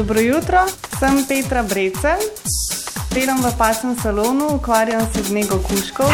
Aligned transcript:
Dobro 0.00 0.20
jutro, 0.20 0.58
sem 0.98 1.24
Petra 1.28 1.62
Brecel, 1.62 2.16
delam 3.12 3.42
v 3.44 3.50
pasem 3.58 3.92
salonu, 4.02 4.46
ukvarjam 4.56 5.04
se 5.12 5.22
z 5.22 5.30
nego 5.30 5.58
kuškov. 5.60 6.08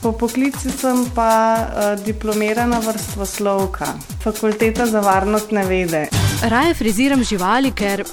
Po 0.00 0.12
poklicu 0.16 0.72
sem 0.72 1.04
pa 1.12 1.60
uh, 1.60 2.04
diplomirana 2.04 2.80
vrstoslovka, 2.80 3.86
fakulteta 4.24 4.86
za 4.86 5.04
varnostne 5.04 5.66
vede. 5.68 6.08
Raje 6.48 6.74
friziram 6.74 7.20
živali, 7.24 7.76
ker 7.76 8.04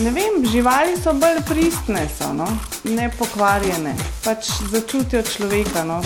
Ne 0.00 0.10
vem, 0.10 0.40
živali 0.48 0.96
so 0.96 1.12
bolj 1.12 1.44
pristne, 1.44 2.08
so, 2.08 2.32
no? 2.32 2.48
ne 2.84 3.12
pokvarjene, 3.18 3.92
pač 4.24 4.48
začutijo 4.72 5.20
človeka. 5.22 5.84
No? 5.84 6.00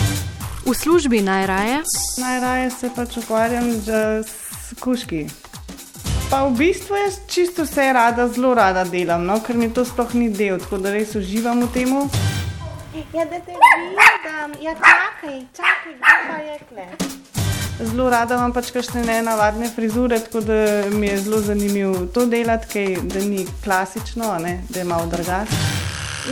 v 0.66 0.74
službi 0.74 1.22
najraje. 1.22 1.86
Najraje 2.18 2.70
se 2.70 2.90
pač 2.90 3.22
ukvarjam 3.22 3.70
z, 3.78 4.26
z 4.26 4.74
kuški. 4.82 5.28
Pa 6.28 6.44
v 6.44 6.60
bistvu 6.60 6.92
jaz 6.92 7.24
čisto 7.24 7.64
vse 7.64 7.92
rada, 7.92 8.28
zelo 8.28 8.52
rada 8.54 8.84
delam, 8.84 9.24
no? 9.24 9.40
ker 9.40 9.56
mi 9.56 9.72
to 9.72 9.80
sploh 9.80 10.12
ni 10.12 10.28
del, 10.28 10.58
tako 10.60 10.76
da 10.76 10.92
res 10.92 11.14
uživam 11.16 11.62
v 11.64 11.68
tem. 11.72 11.94
Ja, 13.16 13.24
da 13.24 13.40
te 13.40 13.56
vidim, 13.56 13.96
ja, 14.60 14.74
čakaj, 14.76 15.38
čakaj, 15.56 15.94
kdo 15.96 16.12
pa 16.28 16.36
je 16.44 16.56
kle. 16.68 16.84
Zelo 17.80 18.10
rada 18.12 18.36
imam 18.36 18.52
pač 18.52 18.68
kakšne 18.76 19.06
nenavadne 19.08 19.70
frizure, 19.72 20.18
tako 20.20 20.44
da 20.44 20.58
mi 20.92 21.08
je 21.08 21.16
zelo 21.24 21.40
zanimivo 21.40 22.04
to 22.12 22.26
delati, 22.28 22.68
kaj, 22.74 23.08
da 23.08 23.24
ni 23.24 23.46
klasično, 23.64 24.34
ne, 24.44 24.58
da 24.68 24.82
je 24.82 24.84
malo 24.84 25.08
drugače. 25.08 25.62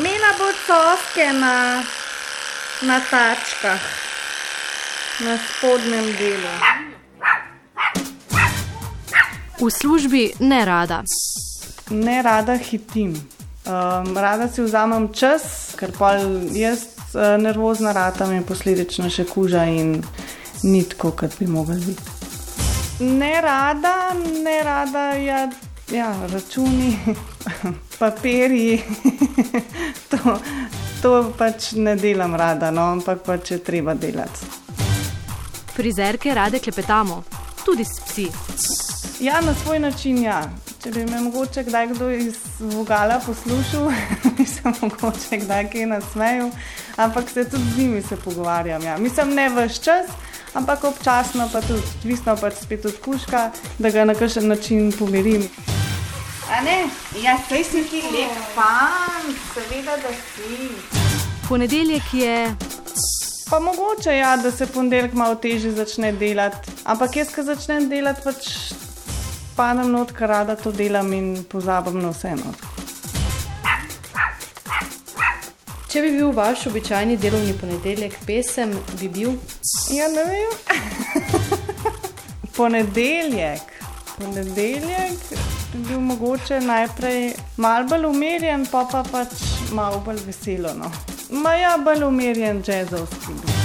Mela 0.05 0.35
bo 0.37 0.51
coske 0.67 1.33
na, 1.41 1.81
na 2.85 3.01
tačkah, 3.01 3.81
na 5.25 5.39
spodnjem 5.41 6.13
delu. 6.21 6.53
V 9.61 9.71
službi 9.71 10.33
ne 10.41 10.65
rada. 10.65 11.03
Ne 11.91 12.23
rada 12.23 12.57
hitim. 12.57 13.15
Um, 13.67 14.17
rada 14.17 14.49
si 14.49 14.63
vzamem 14.63 15.09
čas, 15.13 15.73
ker 15.81 15.91
pa 15.99 16.13
jaz 16.53 16.85
uh, 17.15 17.41
nervozna 17.41 17.93
ratam 17.97 18.35
in 18.37 18.45
posledično 18.45 19.09
še 19.11 19.25
kuža 19.25 19.65
in 19.73 19.97
ni 20.63 20.83
tako, 20.85 21.11
kot 21.17 21.39
bi 21.41 21.49
mogli 21.49 21.81
biti. 21.87 22.03
Ne 23.01 23.41
rada, 23.41 24.13
ne 24.45 24.59
rada, 24.63 25.09
ja, 25.17 25.49
ja 25.91 26.13
računi, 26.33 26.93
papirji. 28.01 28.83
to, 30.13 30.37
to 31.03 31.15
pač 31.39 31.73
ne 31.81 31.97
delam 31.97 32.37
rada, 32.37 32.71
no, 32.71 32.91
ampak 32.93 33.25
pač 33.25 33.57
je 33.57 33.59
treba 33.65 33.97
delati. 33.97 34.53
Frizerke 35.77 36.35
rade 36.35 36.61
klepetamo, 36.61 37.23
tudi 37.65 37.85
s 37.85 38.05
psi. 38.05 38.29
Ja, 39.21 39.41
na 39.41 39.55
svoj 39.55 39.79
način, 39.79 40.23
ja. 40.23 40.43
Če 40.83 40.91
bi 40.91 41.07
me 41.07 41.21
mogoče 41.21 41.63
kdaj 41.65 41.87
kdo 41.87 42.11
iz 42.11 42.37
Vogala 42.61 43.21
poslušal, 43.27 43.89
bi 44.37 44.45
se 44.47 44.61
mogoče 44.81 45.39
kdaj 45.41 45.71
kaj 45.71 45.87
nasmejal, 45.87 46.51
ampak 46.97 47.31
se 47.31 47.51
tudi 47.51 47.65
z 47.75 47.79
njimi 47.79 48.03
se 48.03 48.17
pogovarjam. 48.17 48.83
Ja. 48.83 48.99
Mislim, 48.99 49.35
ne 49.35 49.49
vse 49.49 49.83
čas, 49.83 50.07
ampak 50.55 50.85
občasno 50.85 51.49
pa 51.53 51.61
tudi, 51.61 51.83
odvisno 51.99 52.37
pač 52.37 52.55
spet 52.63 52.85
od 52.85 53.01
kuška, 53.05 53.51
da 53.79 53.91
ga 53.91 54.05
na 54.05 54.15
kakšen 54.15 54.49
način 54.49 54.93
pomirim. 54.93 55.49
A 56.53 56.61
ne, 56.61 56.85
ja, 57.23 57.39
sej 57.49 57.65
si 57.65 57.85
ti 57.91 58.03
lep 58.13 58.37
fan, 58.55 59.33
seveda, 59.55 59.97
da 59.97 60.13
si. 60.13 60.69
Ponedeljek 61.49 62.15
je 62.15 62.57
Pa 63.51 63.59
mogoče 63.61 64.17
ja, 64.17 64.37
da 64.37 64.51
se 64.51 64.67
ponedeljek 64.67 65.13
malo 65.13 65.35
teže 65.35 65.71
začne 65.73 66.13
delati, 66.13 66.73
ampak 66.85 67.17
jaz, 67.17 67.29
ko 67.35 67.43
začnem 67.47 67.89
delati, 67.89 68.25
pač 68.25 68.49
padem 69.57 69.93
not, 69.93 70.13
ker 70.13 70.29
rada 70.29 70.57
to 70.57 70.73
delam 70.73 71.13
in 71.13 71.45
pozabim 71.45 72.01
na 72.03 72.13
vse. 72.13 72.35
No. 72.37 72.53
Če 75.89 76.03
bi 76.03 76.11
bil 76.19 76.33
vaš 76.37 76.67
običajni 76.69 77.17
delovni 77.17 77.55
ponedeljek 77.57 78.19
pesem, 78.27 78.75
bi 79.01 79.09
bil 79.09 79.37
Ja, 79.95 80.09
ne 80.09 80.25
vem. 80.29 80.53
ponedeljek. 82.59 83.75
Ponedeljek 84.19 85.19
bi 85.73 85.83
bil 85.89 86.01
mogoče 86.01 86.61
najprej 86.61 87.35
malo 87.57 87.89
bolj 87.89 88.09
umirjen, 88.11 88.67
pa 88.73 88.87
pa 88.93 89.05
pač 89.13 89.45
malo 89.73 90.01
bolj 90.05 90.25
veselo. 90.27 90.75
No. 90.75 90.91
Ma 91.31 91.55
ja, 91.55 91.77
bolj 91.79 92.05
umirjen 92.05 92.65
jazzovski. 92.67 93.39
bi 93.43 93.56